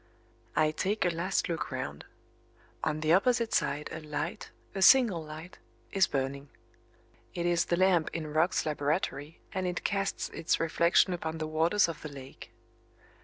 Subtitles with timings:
[0.55, 2.05] I take a last look round.
[2.83, 5.59] On the opposite side a light, a single light,
[5.91, 6.49] is burning.
[7.35, 11.87] It is the lamp in Roch's laboratory and it casts its reflection upon the waters
[11.87, 12.49] of the lake.